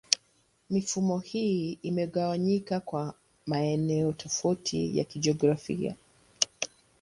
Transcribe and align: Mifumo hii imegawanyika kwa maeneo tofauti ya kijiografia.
Mifumo 0.69 1.19
hii 1.19 1.79
imegawanyika 1.81 2.79
kwa 2.79 3.13
maeneo 3.45 4.13
tofauti 4.13 4.97
ya 4.97 5.03
kijiografia. 5.03 5.95